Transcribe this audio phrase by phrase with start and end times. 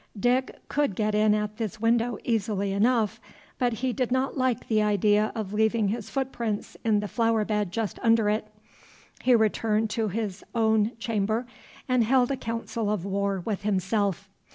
[0.19, 3.21] Dick could get in at this window easily enough,
[3.59, 7.71] but he did not like the idea of leaving his footprints in the flower bed
[7.71, 8.47] just under it.
[9.21, 11.45] He returned to his own chamber,
[11.87, 14.27] and held a council of war with himself.